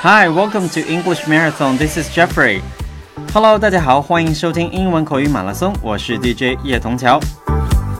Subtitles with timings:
[0.00, 1.76] Hi, welcome to English Marathon.
[1.76, 2.60] This is Jeffrey.
[3.34, 7.18] Hello，大家好，欢迎收听英文口语马拉松，我是 DJ 叶童桥。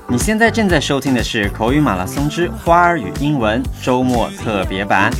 [0.06, 5.10] 你现在正在收听的是口语马拉松之花儿与英文周末特别版。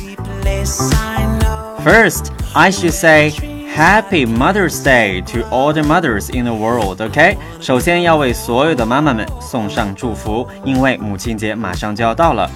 [1.83, 3.31] First, I should say
[3.75, 7.01] Happy Mother's Day to all the mothers in the world.
[7.01, 12.49] OK，首先要为所有的妈妈们送上祝福，因为母亲节马上就要到了。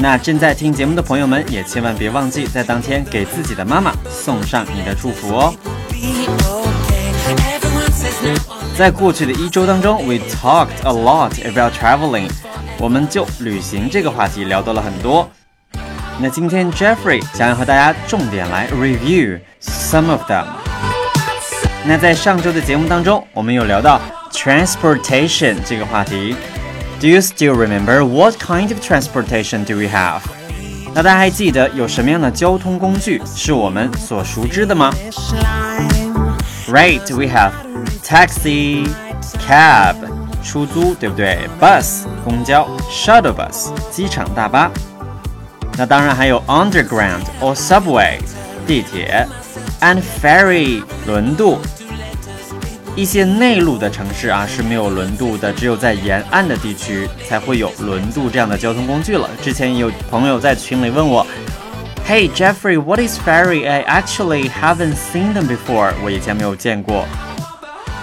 [0.00, 5.52] 那正在听节目的朋友们，也千万别忘记在当天给自己的妈妈送上你的祝福哦。
[8.76, 12.30] 在过去的一周当中，we talked a lot about traveling，
[12.78, 15.28] 我们就旅行这个话题聊到了很多。
[16.20, 20.46] 那今天 Jeffrey 想要和大家重点来 review some of them。
[21.84, 26.36] 那在上周的节目当中，我们有聊到 transportation 这个话题。
[26.99, 30.21] Do you still remember what kind of transportation do we have？
[30.95, 34.93] 那大家还记得有什么样的交通工具是我们所熟知的吗？
[36.67, 37.51] Right, we have
[38.03, 38.87] taxi,
[39.47, 39.95] cab，
[40.43, 41.39] 出租，对不对？
[41.59, 44.71] Bus，公交；shuttle bus，机场大巴。
[45.77, 48.19] 那当然还有 underground or subway，
[48.67, 49.25] 地铁；
[49.81, 51.59] and ferry，轮渡。
[52.98, 59.30] 一些内陆的城市啊是没有轮渡的，只有在沿岸的地区才会有轮渡这样的交通工具了。
[59.40, 61.24] 之前有朋友在群里问我
[62.08, 63.68] ，Hey Jeffrey, what is ferry?
[63.68, 65.92] I actually haven't seen them before.
[66.02, 67.06] 我以前没有见过。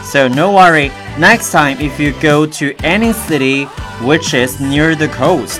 [0.05, 3.67] So no worry, next time if you go to any city
[4.01, 5.59] which is near the coast，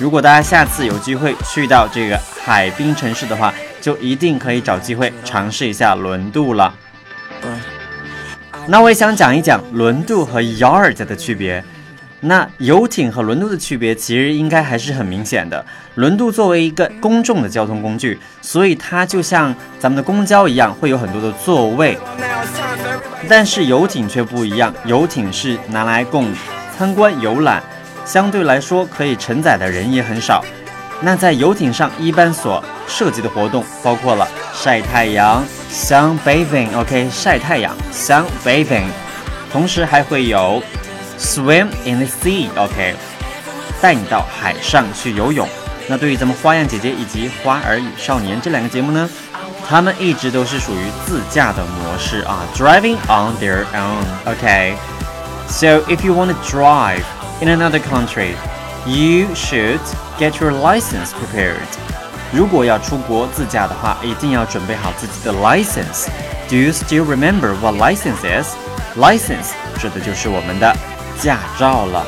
[0.00, 6.72] 如果大家下次有机会去到这个海滨城市的话，就一定可以找机会尝试一下轮渡了。
[8.66, 11.62] 那我也想讲一讲轮渡和 yard 的区别。
[12.20, 15.62] 那游艇和轮渡的区别其实应该还是很明显的。
[15.96, 21.98] 轮渡作为一个公众的交通工具，所以它就像咱们的公交一样，会有很多的座位。
[23.28, 26.32] 但是游艇却不一样，游艇是拿来供
[26.74, 27.62] 参观游览，
[28.06, 30.42] 相对来说可以承载的人也很少。
[31.02, 35.45] 那在游艇上一般所涉及的活动包括了晒太阳。
[35.71, 38.87] Sunbathing，OK，晒太阳，sunbathing，
[39.51, 40.63] 同时还会有
[41.19, 42.95] swim in the sea，OK，
[43.79, 45.47] 带你到海上去游泳。
[45.87, 49.07] 那对于咱们花样姐姐以及花儿与少年这两个节目呢，
[49.67, 57.03] 他们一直都是属于自驾的模式啊，driving on their own，OK。So if you want to drive
[57.41, 58.33] in another country,
[58.87, 59.79] you should
[60.17, 61.67] get your license prepared.
[62.34, 66.08] 如果要出国自驾的话，一定要准备好自己的 license。
[66.48, 68.48] Do you still remember what license is?
[68.98, 70.74] License 指的就是我们的
[71.20, 72.04] 驾照了。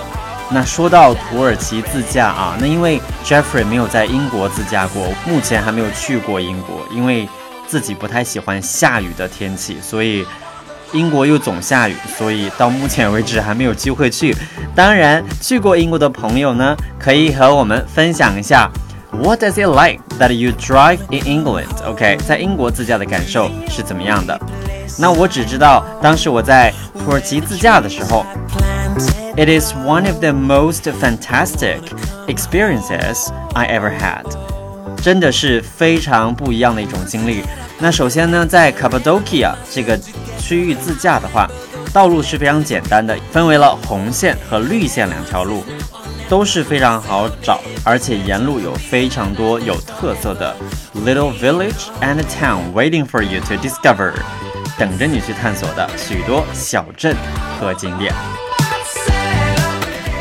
[0.51, 7.29] 那说到土耳其自驾啊，那因为 Jeffrey 没有在英国自驾过，目前还没有去过英国，因为
[7.69, 10.27] 自己不太喜欢下雨的天气，所以
[10.93, 14.37] 英国又总下雨，所以到目前为止还没有机会去。
[14.75, 18.69] 当然，去过英国的朋友呢，可以和我们分享一下。
[19.19, 21.69] What does it like that you drive in England?
[21.85, 24.39] OK，在英国自驾的感受是怎么样的？
[24.99, 26.73] 那我只知道，当时我在
[27.03, 28.25] 土耳其自驾的时候
[29.37, 31.81] ，It is one of the most fantastic
[32.29, 34.25] experiences I ever had，
[35.03, 37.43] 真的是非常不一样的一种经历。
[37.79, 39.99] 那首先呢，在 Cappadocia 这个
[40.39, 41.51] 区域自驾的话，
[41.93, 45.65] 道路是非常简单的，分为了红线和绿线两条路。
[46.30, 50.56] 都是非常好找，而且沿路有非常多有特色的
[51.06, 54.14] little village and town waiting for you to discover，
[54.78, 57.16] 等着你去探索的许多小镇
[57.60, 58.14] 和景点。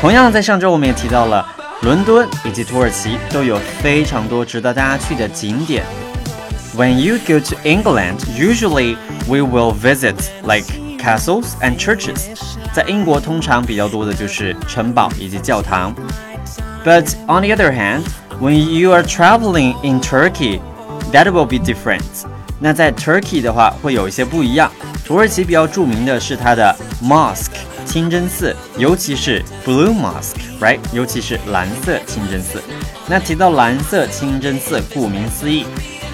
[0.01, 1.47] 同样，在上周我们也提到了
[1.81, 5.83] 伦敦以及土耳其都有非常多值得大家去的景点。
[6.75, 8.95] When you go to England, usually
[9.27, 10.65] we will visit like
[10.97, 12.29] castles and churches.
[12.73, 15.93] 在英国通常比较多的就是城堡以及教堂。
[16.83, 18.03] But on the other hand,
[18.39, 20.59] when you are traveling in Turkey,
[21.11, 22.01] that will be different.
[22.59, 24.71] 那在 Turkey 的话会有一些不一样。
[25.05, 27.49] 土耳其比较着名的是它的 mosque
[27.85, 30.79] 清真寺，尤其是 blue mosque，right？
[30.93, 32.61] 尤其是蓝色清真寺。
[33.07, 35.65] 那提到蓝色清真寺，顾名思义。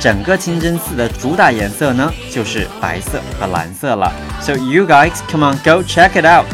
[0.02, 4.12] 整个清真寺的主打颜色呢，就是白色和蓝色了。
[4.40, 6.52] So you guys, come on, go check it out.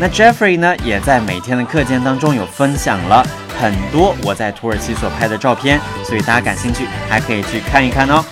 [0.00, 3.24] 那 Jeffrey 呢，也在每天的课件当中有分享了
[3.56, 8.24] 很多我在土耳其所拍的照片，所以大家感兴趣还可以去看一看哦。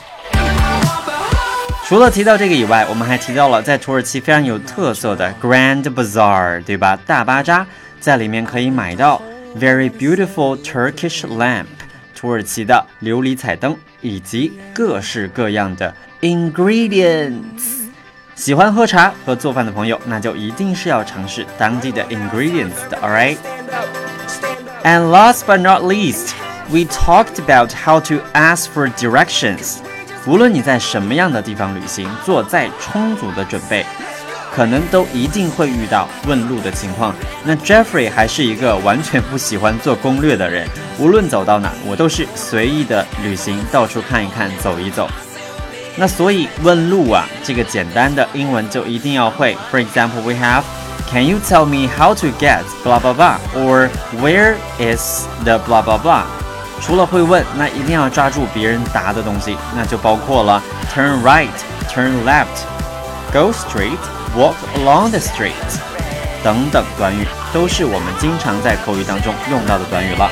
[1.84, 6.98] 除了提到这个以外，我们还提到了在土耳其非常有特色的 Grand Bazaar，对吧？
[7.06, 7.64] 大巴扎
[8.00, 9.22] 在里面可以买到
[9.56, 11.66] very beautiful Turkish lamp。
[12.16, 17.88] 土耳其的琉璃彩灯以及各式各样的 ingredients。
[18.34, 23.36] 喜欢喝茶和做饭的朋友，那就一定是要尝试当地的 ingredients 的，all right。
[24.82, 26.32] And last but not least,
[26.70, 29.76] we talked about how to ask for directions.
[30.26, 33.84] 无论你在什么样的地方旅行，做再充足的准备，
[34.54, 37.14] 可能都一定会遇到问路的情况。
[37.44, 40.66] 那 Jeffrey 还是一个完全不喜欢做攻略的人，
[41.00, 45.08] 无论走到哪，我都是随意的旅行，到处看一看，走一走。
[45.96, 49.56] 那所以问路啊，这个简单的英文就一定要会。
[49.72, 50.62] For example, we have
[51.10, 53.88] Can you tell me how to get blah blah blah or
[54.20, 56.24] where is the blah blah blah？
[56.82, 60.62] 除了会问，那一定要抓住别人答的东西，那就包括了
[60.94, 61.48] turn right,
[61.90, 62.46] turn left,
[63.32, 63.98] go straight,
[64.36, 65.50] walk along the street
[66.44, 70.30] 等等短语，都是我们经常在口语当中用到的短语了。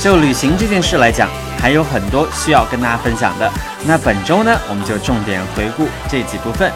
[0.00, 1.28] 就旅行这件事来讲。
[1.60, 3.50] 还有很多需要跟大家分享的。
[3.86, 6.70] 那本周呢，我们就重点回顾这几部分。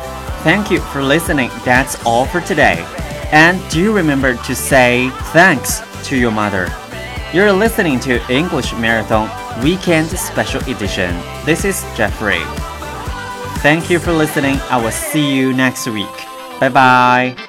[0.44, 1.50] Thank you for listening.
[1.62, 2.78] That's all for today.
[3.30, 6.68] And do remember to say thanks to your mother.
[7.34, 9.28] You're listening to English Marathon
[9.62, 11.14] Weekend Special Edition.
[11.44, 12.40] This is Jeffrey.
[13.60, 14.58] Thank you for listening.
[14.70, 16.06] I will see you next week.
[16.60, 17.41] Bye bye.